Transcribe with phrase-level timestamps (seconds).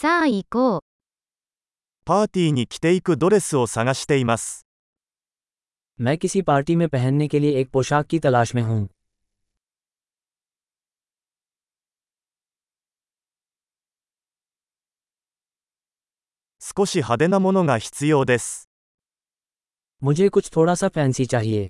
[0.00, 0.81] さあ行こう。
[2.05, 4.65] パーティーに着ていくドレスを探しています。
[5.99, 8.89] मैं किसी पार्टी में पहनने के लिए एक पोशाक की तलाश में हूँ
[16.59, 18.69] 少し派手なものが必要です。
[20.03, 21.69] मुझे कुछ थोड़ा सा फैंसी चाहिए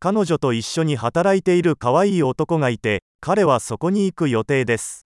[0.00, 5.06] 彼女と一緒に働いている可愛い男がいて、彼はそこに行く予定です。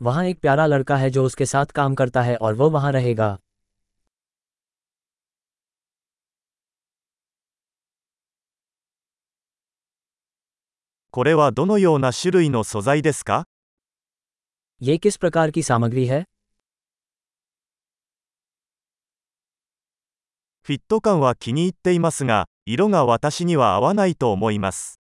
[0.00, 3.38] वहाँ एक प्यारा लड़का है जो उसके साथ काम करता है और वो वहाँ रहेगा
[11.10, 13.44] これはどのような種類の素材ですか
[14.80, 16.24] ये किस प्रकार की सामग्री है
[20.62, 25.00] フィット感は気に入っていますが、 色が私には合わないと思います。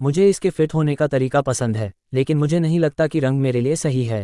[0.00, 3.60] मुझे इसके फिट होने का तरीका पसंद है लेकिन मुझे नहीं लगता कि रंग मेरे
[3.60, 4.22] लिए सही है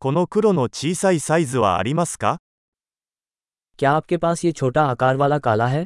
[0.00, 2.38] この黒の小さいサイズはありますか
[3.78, 5.84] क्या आपके पास ये छोटा आकार वाला काला है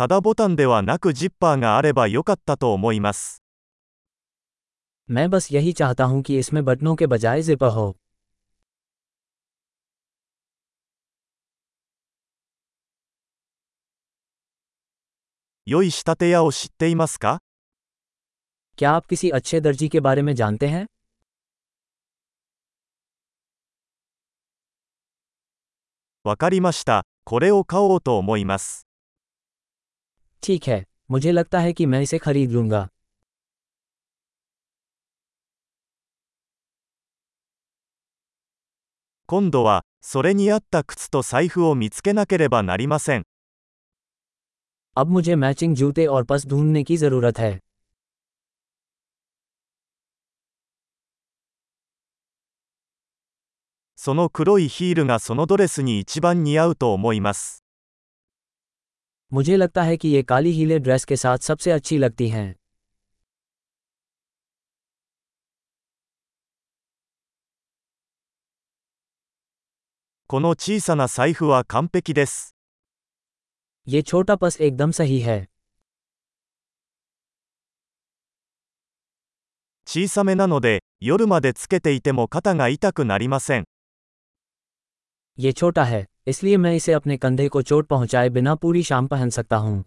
[0.00, 3.42] ただボタンではなくジッパーがあればよかったと思います。
[5.08, 7.96] मैं बस यही चाहता हूँ कि इसमें बटनों के बजाय जिपर हो
[15.66, 17.38] 良い仕立て屋を知っていますか
[18.78, 20.86] क्या आप किसी अच्छे दर्जी के बारे में जानते हैं
[26.24, 27.04] わかりました。
[27.24, 28.86] これを買おうと思います。
[30.42, 32.88] ठीक है मुझे लगता है कि मैं इसे खरीद लूंगा
[39.28, 43.24] 今度は、それに合った靴と財布を見つけなければなりません。
[44.96, 47.60] अब मुझे मैचिंग जूते और पर्स ढूंढने की ज़रूरत है
[53.96, 57.64] その黒いヒールがそのドレスに一番似合うと思います。
[59.32, 62.54] मुझे लगता है कि ये काली हीले ड्रेस के साथ सबसे अच्छी लगती हैं
[70.28, 72.56] この小さな財布は完璧です。
[73.88, 75.46] ये छोटा पर्स एकदम सही है
[79.86, 83.64] 小さめなので、夜までつけていても肩が痛くなりません。
[85.38, 89.30] ये छोटा है इसलिए मैं इसे अपने कंधे को चोट पहुंचाए बिना पूरी शाम पहन
[89.30, 89.82] सकता हूं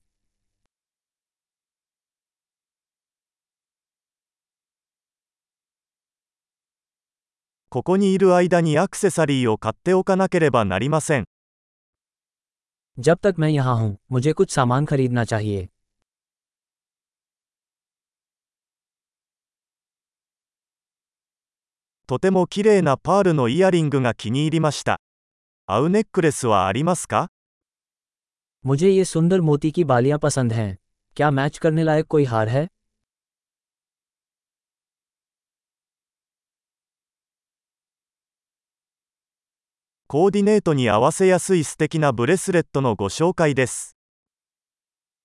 [7.72, 11.26] ここにいる間にアクセサリーを買っておかなければなりません。
[12.98, 15.68] जब तक मैं यहाँ हूँ मुझे कुछ सामान खरीदना चाहिए
[22.10, 25.00] とても綺麗なパールのイヤリングが気に入りました。
[25.68, 27.28] 合うネックレスはありますか
[28.64, 30.78] मुझे ये सुंदर मोती की बालियां पसंद हैं
[31.18, 32.68] क्या मैच करने लायक कोई हार है
[40.10, 43.96] コーディネートに合わせやすい素敵なブレスレットのご紹介です。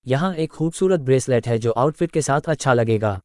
[0.05, 3.19] यहाँ एक खूबसूरत ब्रेसलेट है जो आउटफिट के साथ अच्छा लगेगा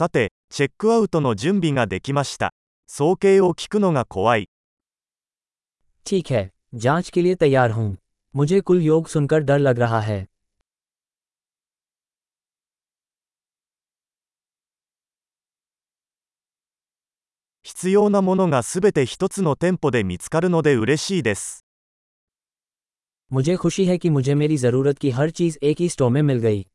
[0.00, 2.52] さて、チェックアウトの準備ができました。
[2.86, 4.48] 総計を聞くのが怖い。
[6.06, 7.96] ठीक है जांच के लिए तैयार हूँ
[8.34, 10.26] मुझे कुल योग सुनकर डर लग रहा है
[17.62, 21.64] 必要なものがすべて一つの店舗で見つかるので嬉しいです。
[23.32, 26.38] मुझे खुशी है कि मुझे मेरी ज़रूरत की हर चीज़ एक ही स्टोर में मिल
[26.38, 26.66] गई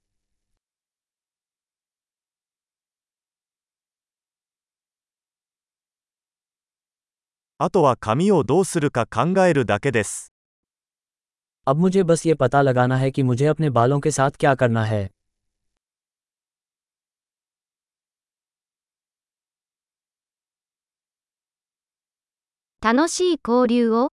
[7.58, 10.34] あとは紙をどうするか考えるだけです。
[11.68, 14.86] अब मुझे बस ये पता लगाना है कि मुझे अपने बालों के साथ क्या करना
[14.86, 15.10] है
[22.82, 24.12] 楽しい交流を